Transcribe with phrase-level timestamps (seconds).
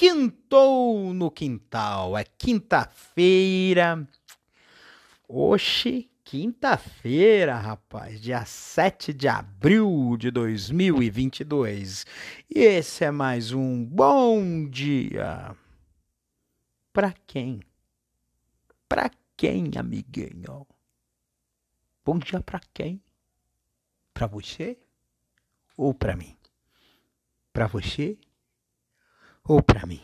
[0.00, 4.08] quintou no quintal, é quinta-feira.
[5.28, 12.06] Oxi, quinta-feira, rapaz, dia 7 de abril de 2022.
[12.48, 15.54] E esse é mais um bom dia.
[16.94, 17.60] Pra quem?
[18.88, 20.66] Pra quem, amiguinho?
[22.02, 23.02] Bom dia pra quem?
[24.14, 24.78] Pra você?
[25.76, 26.34] ou para mim?
[27.52, 28.16] Para você
[29.44, 30.00] ou para mim?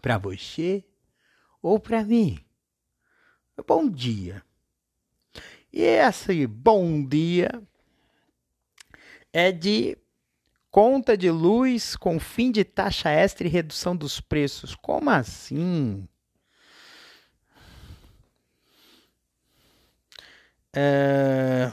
[0.00, 0.84] Para você
[1.62, 2.38] ou para mim?
[3.66, 4.42] Bom dia.
[5.72, 7.50] E esse bom dia
[9.32, 9.98] é de
[10.70, 14.74] conta de luz com fim de taxa extra e redução dos preços.
[14.74, 16.08] Como assim?
[20.74, 21.72] É...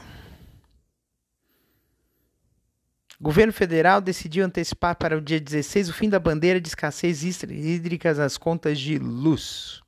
[3.20, 8.12] Governo federal decidiu antecipar para o dia 16 o fim da bandeira de escassez hídrica
[8.12, 9.80] nas contas de luz.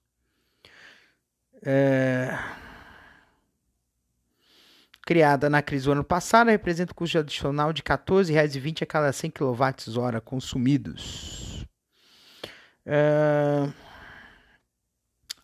[1.63, 2.39] É...
[5.03, 9.13] Criada na crise do ano passado, representa um custo adicional de R$ 14,20 a cada
[9.13, 11.67] 100 kWh consumidos.
[12.85, 13.71] É...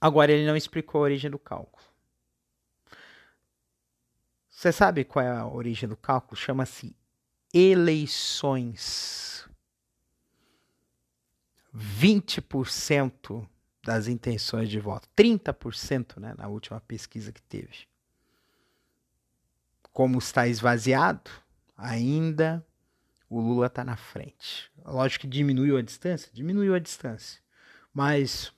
[0.01, 1.85] Agora, ele não explicou a origem do cálculo.
[4.51, 6.37] Você sabe qual é a origem do cálculo?
[6.37, 6.95] Chama-se
[7.55, 9.49] eleições.
[11.75, 13.49] 20%
[13.83, 17.87] das intenções de voto, 30% né, na última pesquisa que teve.
[19.93, 21.31] Como está esvaziado,
[21.77, 22.64] ainda
[23.29, 24.70] o Lula está na frente.
[24.85, 27.41] Lógico que diminuiu a distância, diminuiu a distância,
[27.93, 28.53] mas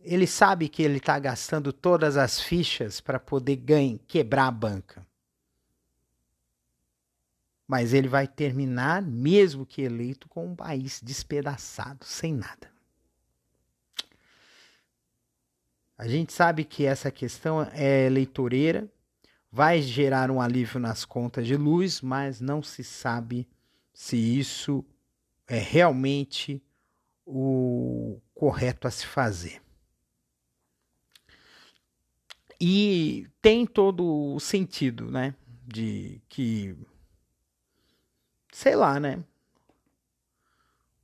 [0.00, 5.06] ele sabe que ele está gastando todas as fichas para poder ganhar, quebrar a banca
[7.72, 12.70] mas ele vai terminar, mesmo que eleito, com um país despedaçado, sem nada.
[15.96, 18.92] A gente sabe que essa questão é eleitoreira,
[19.50, 23.48] vai gerar um alívio nas contas de luz, mas não se sabe
[23.94, 24.84] se isso
[25.46, 26.62] é realmente
[27.24, 29.62] o correto a se fazer.
[32.60, 35.34] E tem todo o sentido, né?
[35.66, 36.76] De que
[38.52, 39.24] sei lá, né?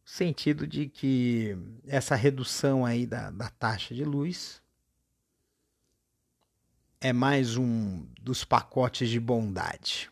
[0.05, 4.63] Sentido de que essa redução aí da, da taxa de luz
[7.01, 10.11] é mais um dos pacotes de bondade.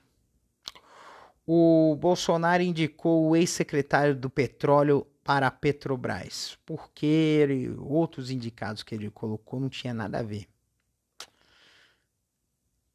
[1.46, 8.94] O Bolsonaro indicou o ex-secretário do Petróleo para a Petrobras, porque ele, outros indicados que
[8.94, 10.46] ele colocou não tinha nada a ver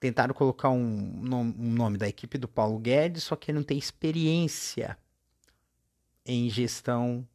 [0.01, 3.78] tentaram colocar um, um nome da equipe do Paulo Guedes, só que ele não tem
[3.78, 4.97] experiência
[6.25, 7.25] em gestão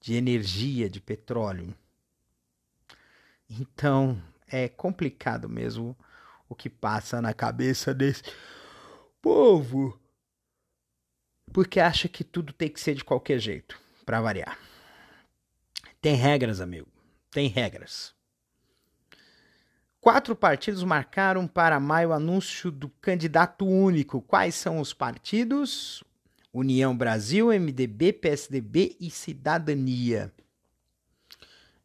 [0.00, 1.74] de energia, de petróleo.
[3.50, 5.98] Então, é complicado mesmo
[6.48, 8.22] o que passa na cabeça desse
[9.20, 10.00] povo.
[11.52, 13.76] Porque acha que tudo tem que ser de qualquer jeito,
[14.06, 14.56] para variar.
[16.00, 16.86] Tem regras, amigo.
[17.32, 18.14] Tem regras.
[20.02, 24.20] Quatro partidos marcaram para maio anúncio do candidato único.
[24.20, 26.02] Quais são os partidos?
[26.52, 30.34] União Brasil, MDB, PSDB e Cidadania.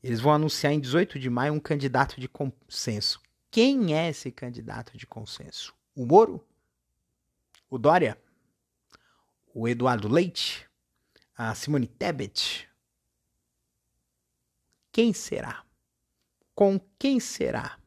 [0.01, 3.21] Eles vão anunciar em 18 de maio um candidato de consenso.
[3.51, 5.75] Quem é esse candidato de consenso?
[5.95, 6.43] O Moro?
[7.69, 8.19] O Dória?
[9.53, 10.67] O Eduardo Leite?
[11.37, 12.67] A Simone Tebet?
[14.91, 15.63] Quem será?
[16.55, 17.77] Com quem será?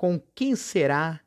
[0.00, 1.20] Com quem será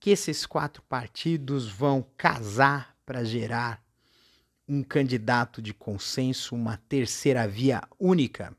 [0.00, 3.80] que esses quatro partidos vão casar para gerar
[4.66, 8.52] um candidato de consenso, uma terceira via única?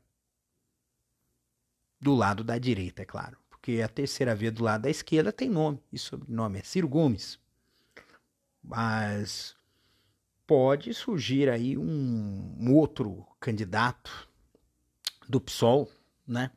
[2.00, 3.36] Do lado da direita, é claro.
[3.50, 7.38] Porque a terceira via do lado da esquerda tem nome e sobrenome, é Ciro Gomes.
[8.64, 9.54] Mas
[10.46, 14.30] pode surgir aí um, outro candidato
[15.28, 15.92] do PSOL,
[16.26, 16.50] né?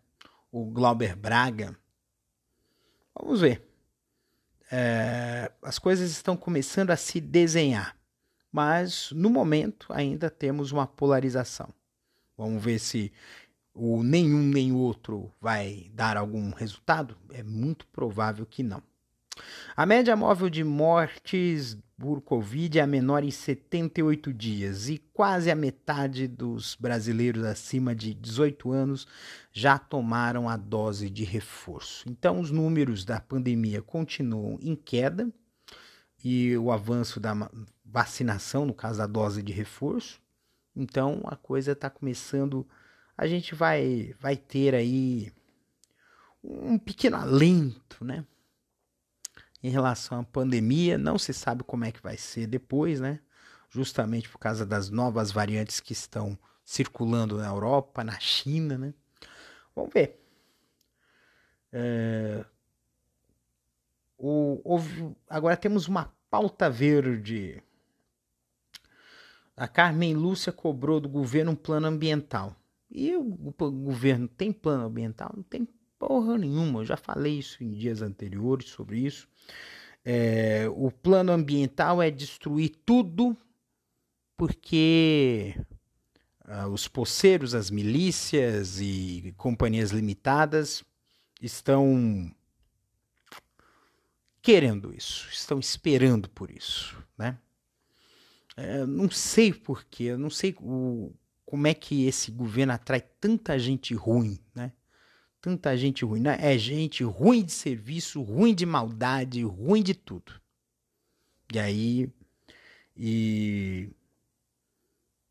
[0.50, 1.78] O Glauber Braga,
[3.16, 3.68] Vamos ver.
[4.72, 7.98] É, as coisas estão começando a se desenhar,
[8.52, 11.74] mas no momento ainda temos uma polarização.
[12.38, 13.12] Vamos ver se
[13.74, 17.18] o nenhum nem outro vai dar algum resultado?
[17.32, 18.82] É muito provável que não.
[19.76, 25.52] A média móvel de mortes por Covid é a menor em 78 dias e quase
[25.52, 29.08] a metade dos brasileiros acima de 18 anos
[29.52, 32.10] já tomaram a dose de reforço.
[32.10, 35.32] Então, os números da pandemia continuam em queda
[36.24, 37.36] e o avanço da
[37.86, 40.20] vacinação, no caso da dose de reforço.
[40.76, 42.68] Então, a coisa está começando.
[43.18, 45.32] A gente vai, vai ter aí
[46.44, 48.26] um pequeno alento, né?
[49.64, 50.98] Em relação à pandemia.
[50.98, 53.20] Não se sabe como é que vai ser depois, né?
[53.70, 58.94] Justamente por causa das novas variantes que estão circulando na Europa, na China, né?
[59.76, 60.20] Vamos ver.
[61.72, 62.46] É...
[64.18, 67.62] O, houve, agora temos uma pauta verde.
[69.56, 72.56] A Carmen Lúcia cobrou do governo um plano ambiental.
[72.90, 75.32] E o, o governo tem plano ambiental?
[75.36, 75.68] Não tem
[75.98, 76.82] porra nenhuma.
[76.82, 79.28] Eu já falei isso em dias anteriores sobre isso.
[80.04, 83.38] É, o plano ambiental é destruir tudo
[84.36, 85.56] porque
[86.46, 90.84] ah, os poceiros, as milícias e companhias limitadas
[91.42, 92.34] estão
[94.42, 97.38] querendo isso, estão esperando por isso, né?
[98.58, 101.14] É, não sei porquê, não sei o,
[101.46, 104.74] como é que esse governo atrai tanta gente ruim, né?
[105.42, 106.22] Tanta gente ruim.
[106.22, 106.38] Né?
[106.40, 110.40] É gente ruim de serviço, ruim de maldade, ruim de tudo.
[111.54, 112.10] E aí.
[112.96, 113.90] E,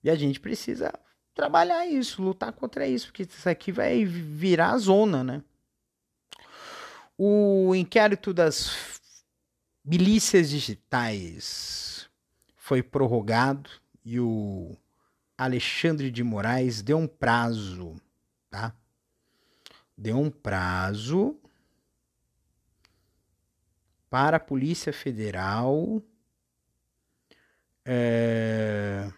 [0.03, 0.93] e a gente precisa
[1.35, 5.43] trabalhar isso, lutar contra isso, porque isso aqui vai virar zona, né?
[7.17, 9.01] O inquérito das
[9.85, 12.09] milícias digitais
[12.57, 13.71] foi prorrogado
[14.05, 14.77] e o
[15.37, 17.97] Alexandre de Moraes deu um prazo,
[18.51, 18.75] tá?
[20.01, 21.37] Deu um prazo
[24.09, 26.03] para a Polícia Federal
[27.85, 29.11] é,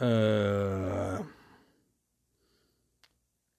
[0.00, 1.24] é,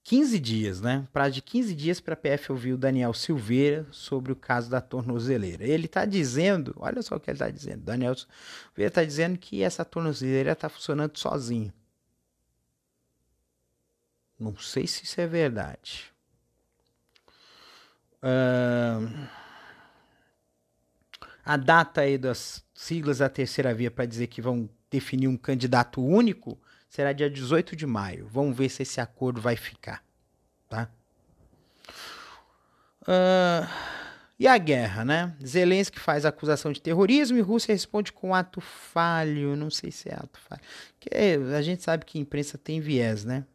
[0.04, 1.08] 15 dias, né?
[1.14, 4.82] Prazo de 15 dias para a PF ouvir o Daniel Silveira sobre o caso da
[4.82, 5.64] tornozeleira.
[5.64, 7.84] Ele está dizendo, olha só o que ele está dizendo.
[7.84, 11.74] Daniel Silveira está dizendo que essa tornozeleira está funcionando sozinho.
[14.40, 16.12] Não sei se isso é verdade.
[18.22, 19.28] Uh,
[21.44, 26.04] a data aí das siglas da terceira via para dizer que vão definir um candidato
[26.04, 26.60] único
[26.90, 28.28] será dia 18 de maio.
[28.28, 30.04] Vamos ver se esse acordo vai ficar.
[30.68, 30.90] Tá?
[33.04, 33.70] Uh,
[34.40, 35.36] e a guerra, né?
[35.46, 39.56] Zelensky faz acusação de terrorismo e Rússia responde com ato falho.
[39.56, 40.62] Não sei se é ato falho.
[41.00, 41.10] Porque
[41.56, 43.46] a gente sabe que a imprensa tem viés, né?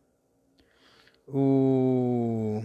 [1.33, 2.65] O...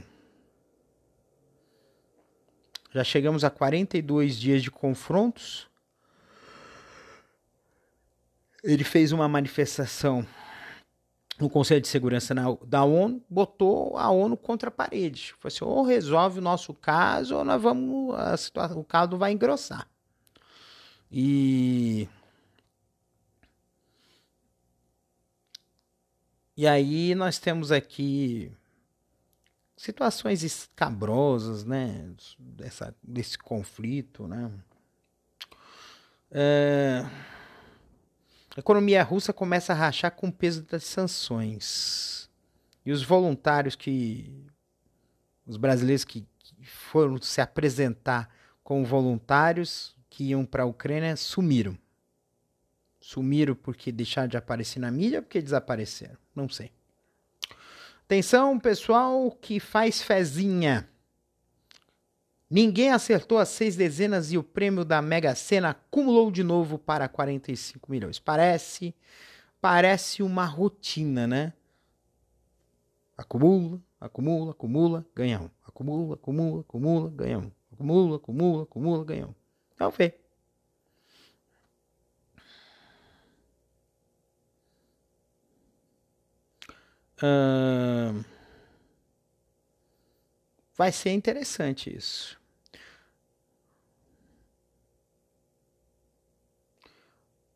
[2.91, 5.67] Já chegamos a 42 dias de confrontos.
[8.63, 10.25] Ele fez uma manifestação
[11.39, 12.33] no Conselho de Segurança
[12.65, 15.33] da ONU, botou a ONU contra a parede.
[15.39, 18.15] Falou assim, ou resolve o nosso caso, ou nós vamos.
[18.15, 19.87] A situação, o caldo vai engrossar.
[21.11, 22.07] E.
[26.57, 28.51] E aí nós temos aqui
[29.75, 32.09] situações escabrosas, né,
[32.39, 34.51] dessa, desse conflito, né.
[36.31, 37.05] É,
[38.55, 42.29] a economia russa começa a rachar com o peso das sanções.
[42.85, 44.45] E os voluntários que.
[45.45, 48.29] Os brasileiros que, que foram se apresentar
[48.63, 51.77] como voluntários que iam para a Ucrânia sumiram.
[52.99, 56.24] Sumiram porque deixaram de aparecer na mídia ou porque desapareceram?
[56.35, 56.71] Não sei.
[58.03, 60.87] Atenção, pessoal que faz fezinha.
[62.49, 67.07] Ninguém acertou as seis dezenas e o prêmio da Mega Sena acumulou de novo para
[67.07, 68.19] 45 milhões.
[68.19, 68.93] Parece,
[69.59, 71.53] parece uma rotina, né?
[73.17, 75.49] Acumula, acumula, acumula, ganha um.
[75.65, 77.51] Acumula, acumula, acumula, ganha um.
[77.73, 79.33] Acumula, acumula, acumula, ganha um.
[79.73, 80.13] Então, vê.
[87.17, 88.23] Uh,
[90.75, 92.39] vai ser interessante isso.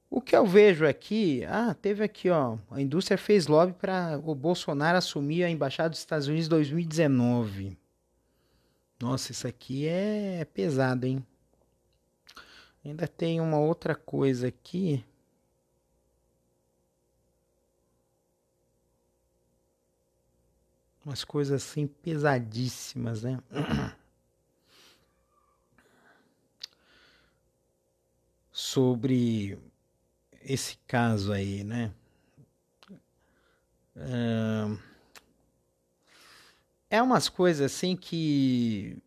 [0.09, 4.33] O que eu vejo aqui, ah, teve aqui, ó, a indústria fez lobby para o
[4.33, 7.77] Bolsonaro assumir a embaixada dos Estados Unidos em 2019.
[8.99, 11.25] Nossa, isso aqui é pesado, hein?
[12.83, 15.05] Ainda tem uma outra coisa aqui.
[21.05, 23.39] Umas coisas assim pesadíssimas, né?
[28.51, 29.57] Sobre
[30.43, 31.93] esse caso aí, né?
[36.89, 38.97] É umas coisas assim que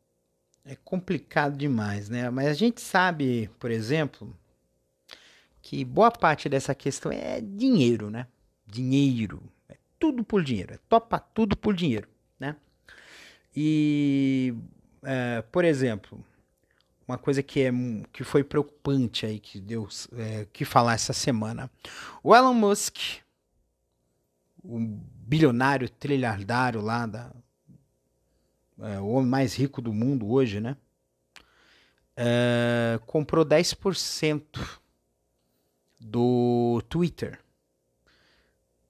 [0.64, 2.30] é complicado demais, né?
[2.30, 4.36] Mas a gente sabe, por exemplo,
[5.60, 8.26] que boa parte dessa questão é dinheiro, né?
[8.66, 9.42] Dinheiro.
[10.02, 10.74] Tudo por dinheiro.
[10.74, 12.08] É topa tudo por dinheiro,
[12.40, 12.56] né?
[13.54, 14.52] E,
[15.04, 16.18] é, por exemplo,
[17.06, 17.70] uma coisa que, é,
[18.12, 21.70] que foi preocupante aí, que deu é, que falar essa semana.
[22.20, 22.96] O Elon Musk,
[24.64, 27.32] o bilionário trilhardário lá da,
[28.80, 30.76] é, o homem mais rico do mundo hoje, né?
[32.16, 34.80] É, comprou 10%
[36.00, 37.38] do Twitter.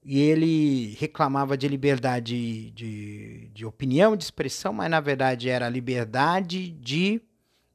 [0.04, 5.71] E ele reclamava de liberdade de, de opinião, de expressão, mas na verdade era a
[5.71, 7.21] liberdade de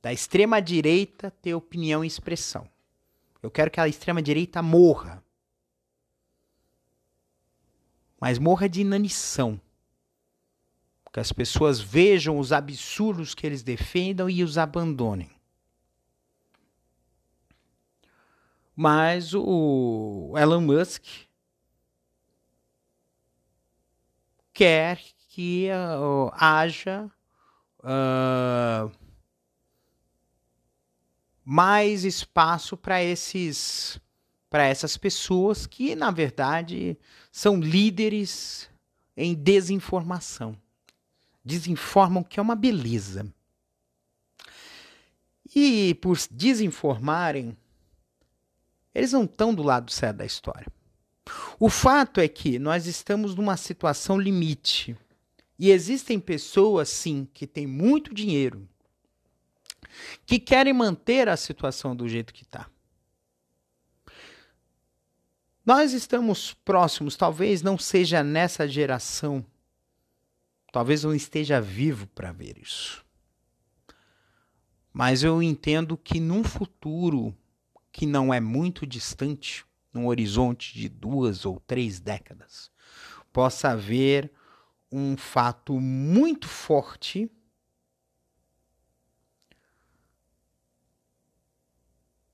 [0.02, 2.70] da extrema direita ter opinião e expressão.
[3.42, 5.24] Eu quero que a extrema direita morra.
[8.20, 9.60] Mas morra de inanição
[11.18, 15.32] que as pessoas vejam os absurdos que eles defendam e os abandonem.
[18.76, 21.27] Mas o Elon Musk
[24.58, 25.00] quer
[25.30, 27.08] que uh, haja
[27.84, 28.92] uh,
[31.46, 34.02] mais espaço para esses
[34.50, 36.98] para essas pessoas que na verdade
[37.32, 38.68] são líderes
[39.16, 40.58] em desinformação
[41.46, 43.32] desinformam que é uma beleza.
[45.56, 47.56] E por desinformarem,
[48.94, 50.68] eles não estão do lado certo da história.
[51.60, 54.96] O fato é que nós estamos numa situação limite.
[55.58, 58.70] E existem pessoas, sim, que têm muito dinheiro,
[60.26, 62.70] que querem manter a situação do jeito que está.
[65.66, 69.44] Nós estamos próximos, talvez não seja nessa geração
[70.72, 73.06] Talvez não esteja vivo para ver isso.
[74.94, 77.36] Mas eu entendo que num futuro
[77.92, 79.66] que não é muito distante,
[79.98, 82.72] num horizonte de duas ou três décadas,
[83.34, 84.32] possa haver
[84.92, 87.30] um fato muito forte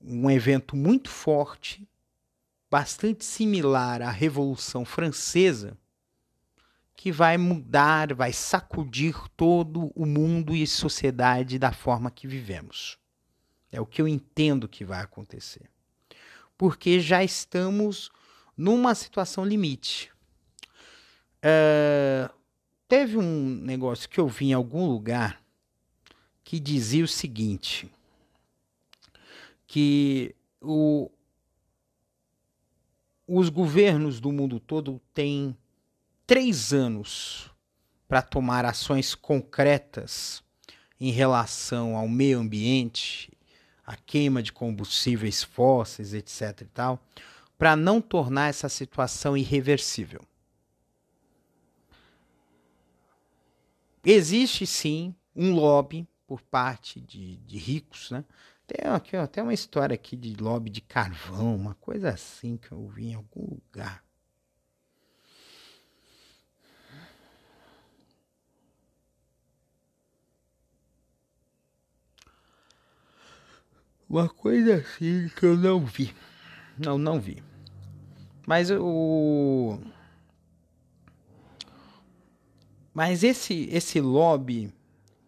[0.06, 1.88] um evento muito forte,
[2.70, 5.78] bastante similar à Revolução Francesa,
[6.94, 12.98] que vai mudar, vai sacudir todo o mundo e sociedade da forma que vivemos.
[13.72, 15.73] É o que eu entendo que vai acontecer.
[16.56, 18.10] Porque já estamos
[18.56, 20.10] numa situação limite.
[21.44, 22.32] Uh,
[22.88, 25.42] teve um negócio que eu vi em algum lugar
[26.42, 27.90] que dizia o seguinte:
[29.66, 31.10] que o,
[33.26, 35.56] os governos do mundo todo têm
[36.26, 37.50] três anos
[38.06, 40.42] para tomar ações concretas
[41.00, 43.30] em relação ao meio ambiente,
[43.86, 46.62] a queima de combustíveis fósseis, etc.
[46.62, 47.02] e tal,
[47.58, 50.20] para não tornar essa situação irreversível.
[54.04, 58.24] Existe sim um lobby por parte de, de ricos, né?
[58.66, 62.86] Tem aqui até uma história aqui de lobby de carvão, uma coisa assim que eu
[62.86, 64.03] vi em algum lugar.
[74.08, 76.14] Uma coisa assim que eu não vi.
[76.78, 77.42] Não, não vi.
[78.46, 79.78] Mas o.
[82.92, 84.72] Mas esse, esse lobby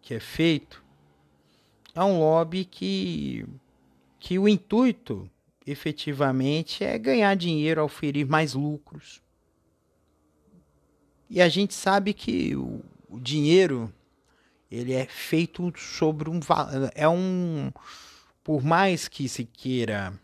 [0.01, 0.83] que é feito
[1.93, 3.45] é um lobby que,
[4.19, 5.29] que o intuito
[5.65, 9.21] efetivamente é ganhar dinheiro, oferir mais lucros.
[11.29, 13.93] E a gente sabe que o, o dinheiro
[14.71, 16.39] ele é feito sobre um
[16.95, 17.71] é um
[18.47, 20.17] por mais que se queira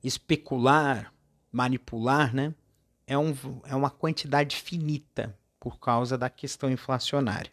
[0.00, 1.12] especular,
[1.50, 2.54] manipular, né,
[3.04, 3.34] é, um,
[3.64, 7.50] é uma quantidade finita por causa da questão inflacionária.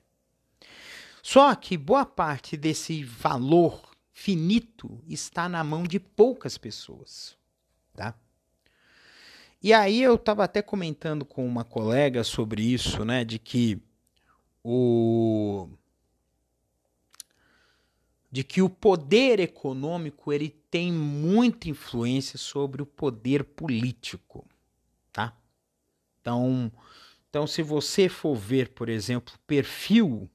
[1.23, 3.81] Só que boa parte desse valor
[4.11, 7.35] finito está na mão de poucas pessoas,
[7.95, 8.13] tá?
[9.59, 13.81] E aí eu estava até comentando com uma colega sobre isso, né, de que
[14.63, 15.67] o
[18.33, 24.43] de que o poder econômico ele tem muita influência sobre o poder político,
[25.11, 25.37] tá?
[26.19, 26.71] Então,
[27.29, 30.27] Então, se você for ver, por exemplo, o perfil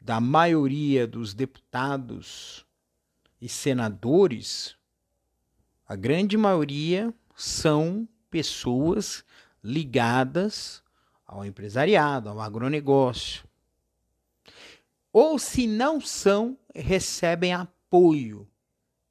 [0.00, 2.64] da maioria dos deputados
[3.40, 4.76] e senadores,
[5.88, 9.24] a grande maioria são pessoas
[9.60, 10.84] ligadas
[11.26, 13.44] ao empresariado, ao agronegócio.
[15.12, 18.48] Ou se não são, recebem apoio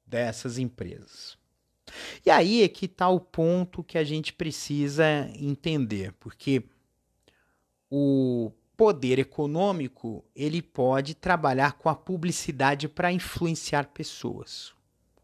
[0.06, 1.38] dessas empresas.
[2.24, 6.62] E aí é que está o ponto que a gente precisa entender, porque
[7.90, 14.72] o poder econômico ele pode trabalhar com a publicidade para influenciar pessoas.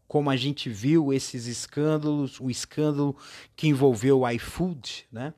[0.07, 3.17] Como a gente viu esses escândalos, o escândalo
[3.55, 5.33] que envolveu o iFood, né?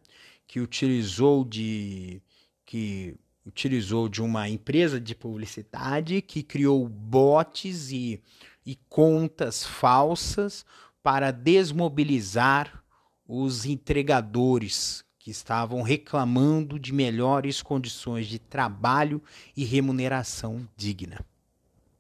[0.45, 2.21] que utilizou de
[2.65, 3.15] que
[3.49, 8.21] utilizou de uma empresa de publicidade que criou bots e,
[8.65, 10.65] e contas falsas
[11.01, 12.83] para desmobilizar
[13.27, 19.21] os entregadores que estavam reclamando de melhores condições de trabalho
[19.57, 21.25] e remuneração digna,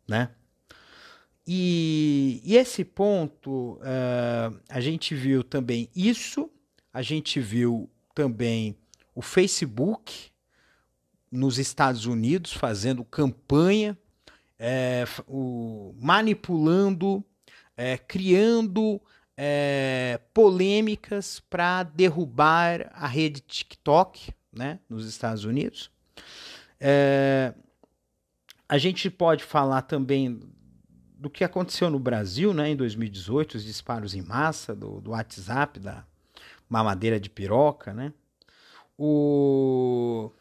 [0.07, 0.29] né?
[1.45, 6.49] E, e esse ponto uh, a gente viu também isso,
[6.93, 8.77] a gente viu também
[9.15, 10.29] o Facebook
[11.31, 13.97] nos Estados Unidos fazendo campanha,
[14.57, 17.23] é, o, manipulando,
[17.77, 19.01] é, criando
[19.37, 25.89] é, polêmicas para derrubar a rede TikTok né, nos Estados Unidos.
[26.79, 27.53] É,
[28.67, 30.41] a gente pode falar também
[31.17, 35.79] do que aconteceu no Brasil né, em 2018, os disparos em massa do, do WhatsApp,
[35.79, 36.05] da
[36.69, 38.13] mamadeira de piroca, né?
[38.97, 40.31] O...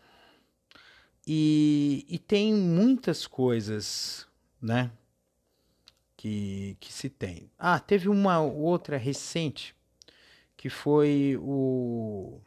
[1.28, 4.26] E, e tem muitas coisas,
[4.60, 4.90] né?
[6.18, 7.48] que, que se tem.
[7.56, 9.74] Ah, teve uma outra recente
[10.56, 12.40] que foi o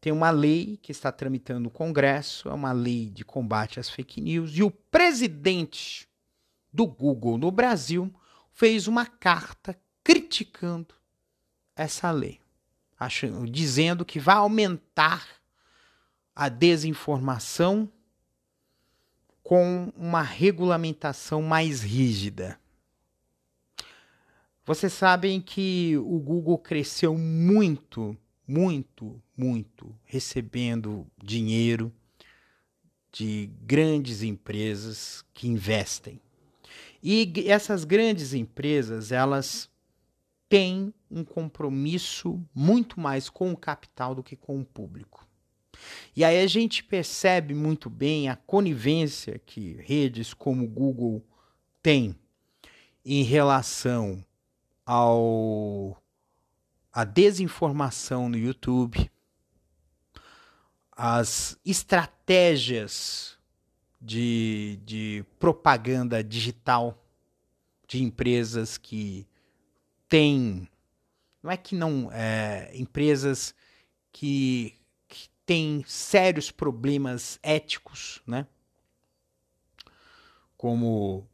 [0.00, 4.20] tem uma lei que está tramitando no Congresso, é uma lei de combate às fake
[4.20, 6.08] news, e o presidente
[6.72, 8.12] do Google no Brasil
[8.50, 10.92] fez uma carta criticando
[11.76, 12.40] essa lei,
[12.98, 15.24] achando, dizendo que vai aumentar
[16.34, 17.88] a desinformação
[19.52, 22.58] com uma regulamentação mais rígida.
[24.64, 28.16] Vocês sabem que o Google cresceu muito,
[28.48, 31.92] muito, muito, recebendo dinheiro
[33.12, 36.18] de grandes empresas que investem.
[37.02, 39.68] E essas grandes empresas, elas
[40.48, 45.28] têm um compromisso muito mais com o capital do que com o público.
[46.14, 51.24] E aí a gente percebe muito bem a conivência que redes como Google
[51.82, 52.14] têm
[53.04, 54.24] em relação
[54.84, 55.96] ao
[56.92, 59.10] a desinformação no YouTube,
[60.92, 63.38] as estratégias
[63.98, 67.02] de, de propaganda digital
[67.88, 69.26] de empresas que
[70.08, 70.68] têm,
[71.42, 73.54] não é que não, é, empresas
[74.12, 74.74] que,
[75.44, 78.46] têm sérios problemas éticos, né?
[80.56, 81.28] Como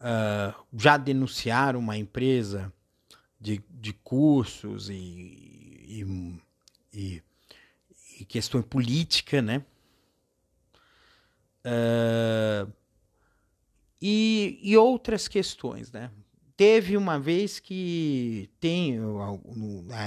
[0.00, 2.72] uh, já denunciaram uma empresa
[3.40, 6.40] de, de cursos e, e,
[6.92, 7.22] e,
[8.20, 9.64] e questão política, né?
[11.64, 12.72] Uh,
[14.00, 16.10] e, e outras questões, né?
[16.56, 18.98] Teve uma vez que tem,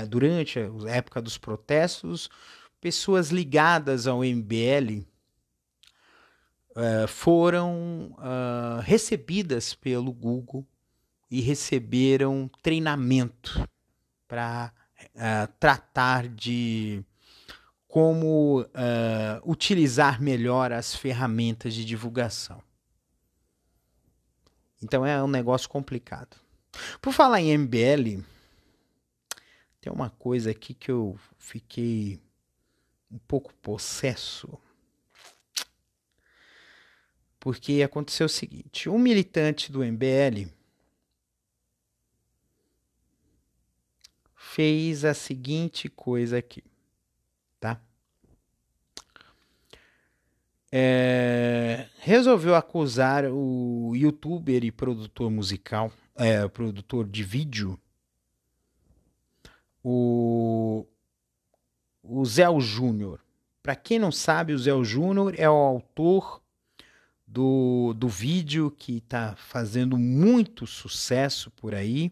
[0.08, 2.30] durante a época dos protestos,
[2.84, 5.08] pessoas ligadas ao MBL
[6.76, 10.68] uh, foram uh, recebidas pelo Google
[11.32, 13.66] e receberam treinamento
[14.28, 17.06] para uh, eh, tratar de
[17.88, 18.66] como uh,
[19.50, 22.62] utilizar melhor as ferramentas de divulgação.
[24.82, 26.36] Então é um negócio complicado.
[27.02, 28.22] Por falar em MBL,
[29.80, 32.23] tem uma coisa aqui que eu fiquei
[33.14, 34.60] um pouco possesso.
[37.40, 40.50] Porque aconteceu o seguinte: um militante do MBL
[44.36, 46.64] fez a seguinte coisa aqui,
[47.60, 47.80] tá?
[50.72, 57.80] É, resolveu acusar o youtuber e produtor musical, é, produtor de vídeo,
[59.84, 60.88] o,
[62.04, 63.20] o Zé Júnior.
[63.62, 66.42] Para quem não sabe, o Zé Júnior é o autor
[67.26, 72.12] do, do vídeo que está fazendo muito sucesso por aí,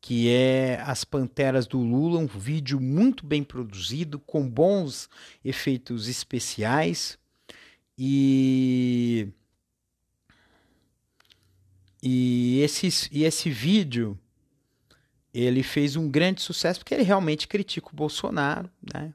[0.00, 5.08] que é As Panteras do Lula, um vídeo muito bem produzido, com bons
[5.42, 7.18] efeitos especiais.
[7.98, 9.28] E,
[12.02, 14.18] e, esse, e esse vídeo
[15.34, 19.12] ele fez um grande sucesso porque ele realmente critica o Bolsonaro, né?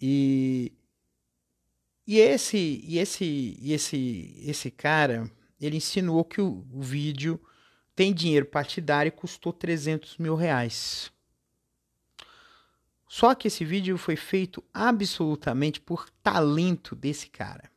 [0.00, 0.72] E,
[2.04, 5.30] e esse e esse e esse esse cara
[5.60, 7.40] ele insinuou que o, o vídeo
[7.94, 11.12] tem dinheiro partidário e custou 300 mil reais.
[13.08, 17.70] Só que esse vídeo foi feito absolutamente por talento desse cara.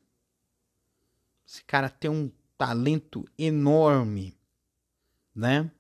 [1.48, 4.38] Esse cara tem um talento enorme,
[5.34, 5.72] né?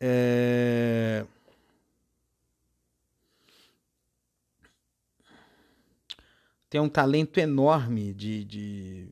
[0.00, 1.24] É...
[6.68, 9.08] Tem um talento enorme de, de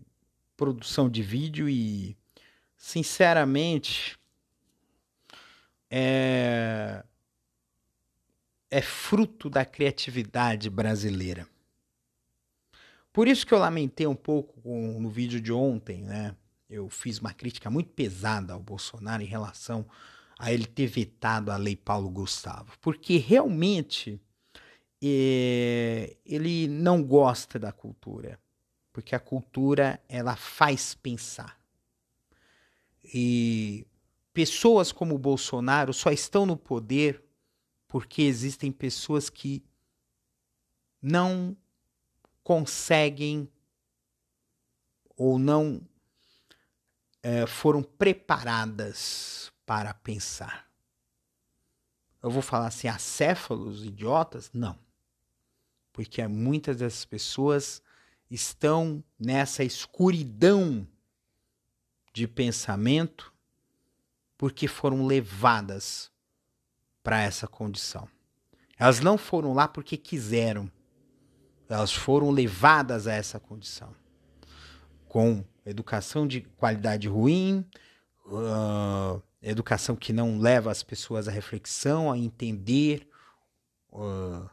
[0.56, 2.16] produção de vídeo e
[2.84, 4.18] sinceramente,
[5.90, 7.02] é,
[8.70, 11.48] é fruto da criatividade brasileira.
[13.10, 16.36] Por isso que eu lamentei um pouco com, no vídeo de ontem, né?
[16.68, 19.86] Eu fiz uma crítica muito pesada ao Bolsonaro em relação
[20.38, 24.20] a ele ter vetado a lei Paulo Gustavo, porque realmente
[25.02, 28.40] é, ele não gosta da cultura,
[28.92, 31.58] porque a cultura ela faz pensar.
[33.04, 33.86] E
[34.32, 37.22] pessoas como o Bolsonaro só estão no poder
[37.86, 39.62] porque existem pessoas que
[41.00, 41.56] não
[42.42, 43.48] conseguem
[45.16, 45.80] ou não
[47.22, 50.68] é, foram preparadas para pensar.
[52.22, 54.50] Eu vou falar assim, acéfalos, idiotas?
[54.52, 54.78] Não.
[55.92, 57.82] Porque muitas dessas pessoas
[58.30, 60.86] estão nessa escuridão
[62.12, 63.32] de pensamento
[64.38, 66.10] porque foram levadas
[67.02, 68.08] para essa condição.
[68.78, 70.70] Elas não foram lá porque quiseram,
[71.68, 73.94] elas foram levadas a essa condição.
[75.08, 77.64] Com educação de qualidade ruim,
[78.26, 83.08] uh, educação que não leva as pessoas à reflexão, a entender,
[83.92, 84.48] uh,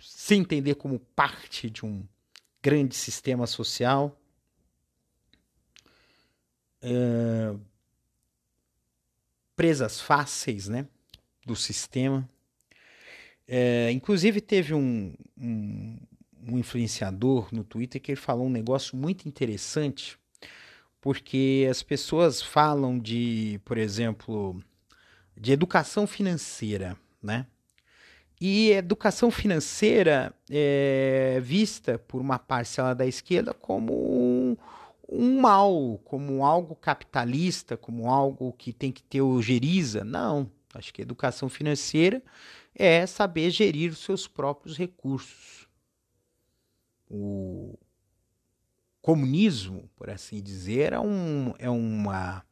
[0.00, 2.06] se entender como parte de um
[2.62, 4.18] grande sistema social
[6.82, 7.54] é,
[9.54, 10.86] presas fáceis né,
[11.44, 12.28] do sistema.
[13.48, 15.98] É, inclusive, teve um, um,
[16.42, 20.18] um influenciador no Twitter que ele falou um negócio muito interessante,
[21.06, 24.60] porque as pessoas falam de, por exemplo,
[25.36, 27.46] de educação financeira, né?
[28.40, 34.56] E educação financeira é vista por uma parcela da esquerda como um,
[35.08, 40.02] um mal, como algo capitalista, como algo que tem que ter o geriza.
[40.02, 40.50] Não.
[40.74, 42.20] Acho que educação financeira
[42.74, 45.68] é saber gerir os seus próprios recursos.
[47.08, 47.78] O
[49.06, 52.44] comunismo, por assim dizer, é um, é uma,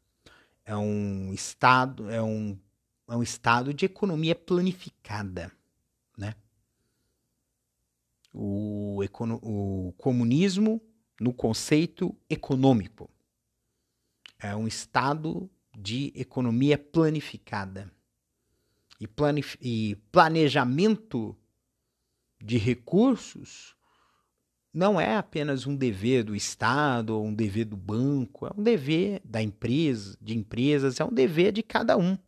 [0.64, 2.56] é um estado, é um,
[3.08, 5.50] é um estado de economia planificada,
[6.16, 6.32] né?
[8.32, 9.00] O,
[9.42, 10.80] o comunismo
[11.20, 13.10] no conceito econômico.
[14.38, 17.92] É um estado de economia planificada.
[19.00, 21.36] E, planif e planejamento
[22.40, 23.73] de recursos
[24.74, 29.22] não é apenas um dever do Estado ou um dever do banco, é um dever
[29.24, 32.18] da empresa, de empresas, é um dever de cada um.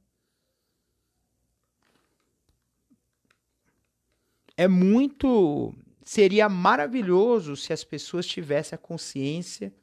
[4.57, 9.75] É muito seria maravilhoso se as pessoas tivessem a consciência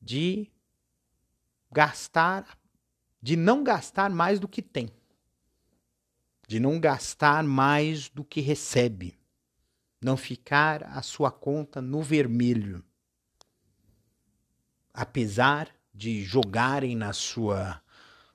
[0.00, 0.50] de
[1.70, 2.58] gastar,
[3.22, 4.90] de não gastar mais do que tem,
[6.48, 9.16] de não gastar mais do que recebe,
[10.02, 12.84] não ficar a sua conta no vermelho.
[14.92, 17.80] Apesar de jogarem na sua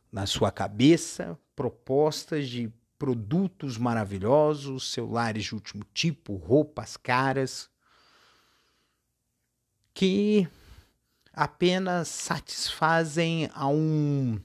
[0.10, 7.70] na sua cabeça propostas de produtos maravilhosos, celulares de último tipo, roupas caras,
[9.94, 10.48] que
[11.34, 14.40] apenas satisfazem a um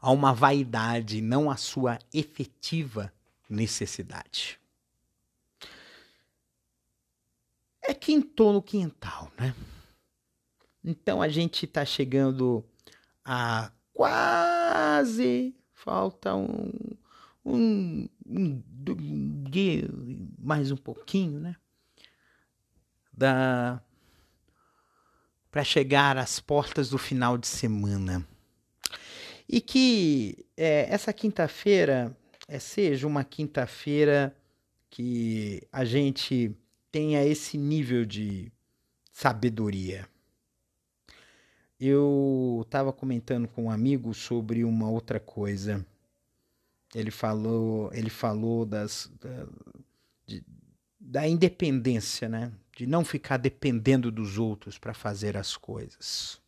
[0.00, 3.12] a uma vaidade, não a sua efetiva
[3.48, 4.61] necessidade.
[7.84, 9.54] É quintou no quintal, né?
[10.84, 12.64] Então a gente está chegando
[13.24, 16.72] a quase falta um,
[17.44, 18.62] um, um,
[19.44, 19.88] dia,
[20.38, 21.56] mais um pouquinho, né?
[23.12, 23.82] Da
[25.50, 28.26] para chegar às portas do final de semana.
[29.46, 32.16] E que é, essa quinta-feira
[32.48, 34.34] é, seja uma quinta-feira
[34.88, 36.56] que a gente
[36.92, 38.52] tenha esse nível de
[39.10, 40.06] sabedoria.
[41.80, 45.84] Eu estava comentando com um amigo sobre uma outra coisa.
[46.94, 49.46] Ele falou, ele falou das, da,
[50.26, 50.44] de,
[51.00, 52.52] da independência, né?
[52.76, 56.40] De não ficar dependendo dos outros para fazer as coisas.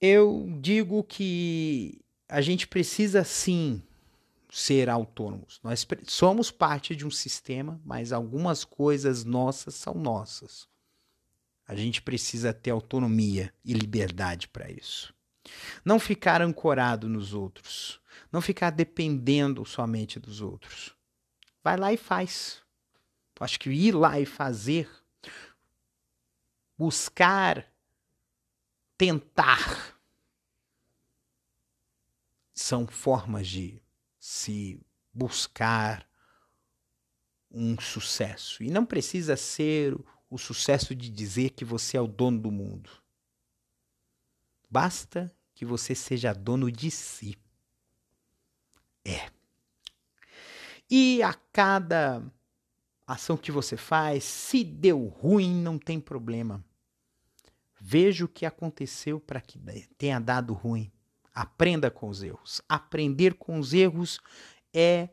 [0.00, 3.82] Eu digo que a gente precisa sim
[4.56, 5.60] ser autônomos.
[5.62, 10.66] Nós somos parte de um sistema, mas algumas coisas nossas são nossas.
[11.68, 15.14] A gente precisa ter autonomia e liberdade para isso.
[15.84, 18.00] Não ficar ancorado nos outros.
[18.32, 20.96] Não ficar dependendo somente dos outros.
[21.62, 22.62] Vai lá e faz.
[23.38, 24.88] Acho que ir lá e fazer,
[26.78, 27.70] buscar,
[28.96, 30.00] tentar,
[32.54, 33.82] são formas de
[34.26, 34.84] se
[35.14, 36.04] buscar
[37.48, 38.64] um sucesso.
[38.64, 39.96] E não precisa ser
[40.28, 42.90] o sucesso de dizer que você é o dono do mundo.
[44.68, 47.38] Basta que você seja dono de si.
[49.04, 49.30] É.
[50.90, 52.20] E a cada
[53.06, 56.64] ação que você faz, se deu ruim, não tem problema.
[57.80, 59.56] Veja o que aconteceu para que
[59.96, 60.90] tenha dado ruim.
[61.36, 62.62] Aprenda com os erros.
[62.66, 64.18] Aprender com os erros
[64.72, 65.10] é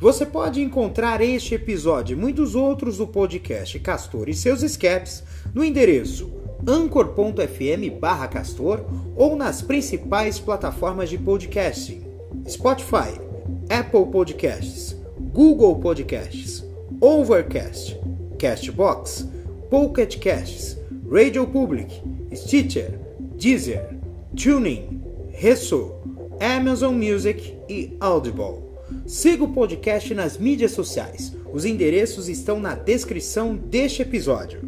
[0.00, 5.22] Você pode encontrar este episódio e muitos outros do podcast Castor e seus escapes
[5.54, 6.32] no endereço
[6.66, 8.84] anchor.fm castor
[9.14, 12.02] ou nas principais plataformas de podcasting
[12.48, 13.20] Spotify,
[13.68, 15.01] Apple Podcasts,
[15.32, 16.62] Google Podcasts,
[17.00, 17.98] Overcast,
[18.38, 19.26] Castbox,
[19.70, 20.76] Pocket Casts,
[21.08, 22.02] Radio Public,
[22.34, 22.98] Stitcher,
[23.38, 23.96] Deezer,
[24.36, 25.92] Tuning, Resso,
[26.38, 28.62] Amazon Music e Audible.
[29.06, 31.34] Siga o podcast nas mídias sociais.
[31.50, 34.60] Os endereços estão na descrição deste episódio.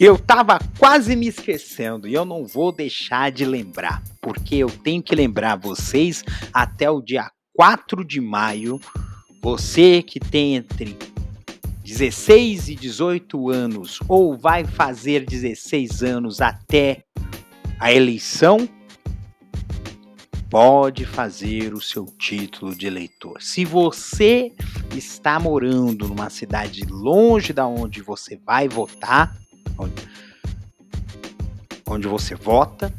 [0.00, 5.02] Eu tava quase me esquecendo e eu não vou deixar de lembrar, porque eu tenho
[5.02, 8.80] que lembrar vocês até o dia 4 de maio.
[9.42, 10.96] Você que tem entre
[11.84, 17.04] 16 e 18 anos ou vai fazer 16 anos até
[17.78, 18.66] a eleição,
[20.48, 23.42] pode fazer o seu título de eleitor.
[23.42, 24.50] Se você
[24.96, 29.36] está morando numa cidade longe da onde você vai votar,
[29.80, 30.08] onde,
[31.86, 32.92] onde você vota,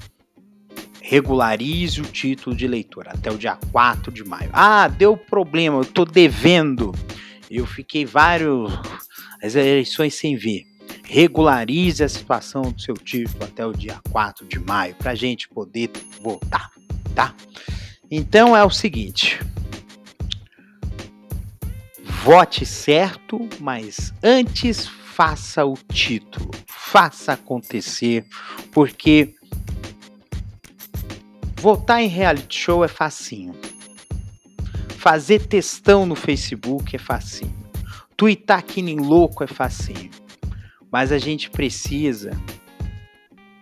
[1.01, 4.49] regularize o título de eleitor até o dia 4 de maio.
[4.53, 6.93] Ah, deu problema, eu estou devendo.
[7.49, 8.71] Eu fiquei vários
[9.41, 10.65] as eleições sem ver.
[11.03, 15.49] Regularize a situação do seu título até o dia 4 de maio para a gente
[15.49, 15.89] poder
[16.21, 16.71] votar,
[17.13, 17.35] tá?
[18.09, 19.39] Então é o seguinte:
[22.23, 28.25] vote certo, mas antes faça o título, faça acontecer,
[28.71, 29.35] porque
[31.57, 33.53] votar em reality show é facinho.
[34.97, 37.53] Fazer textão no Facebook é facinho.
[38.15, 40.11] Tweetar que nem louco é facinho.
[40.89, 42.31] Mas a gente precisa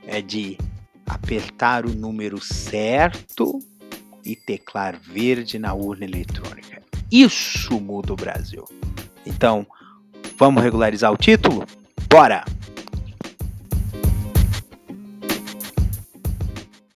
[0.06, 0.56] é de
[1.06, 3.58] apertar o número certo
[4.24, 6.82] e teclar verde na urna eletrônica.
[7.12, 8.66] Isso muda o Brasil.
[9.26, 9.66] Então,
[10.40, 11.66] Vamos regularizar o título?
[12.10, 12.46] Bora!